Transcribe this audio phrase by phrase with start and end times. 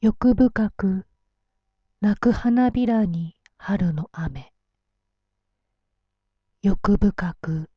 [0.00, 1.06] 欲深く
[2.00, 4.52] 泣く花びらに春の雨。
[6.62, 7.68] 欲深く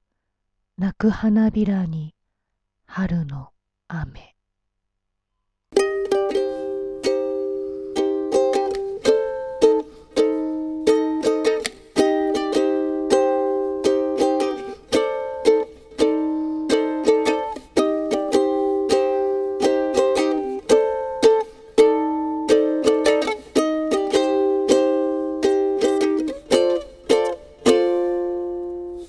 [0.77, 2.13] 泣く花びらに
[2.85, 3.49] 春の
[3.87, 4.35] 雨。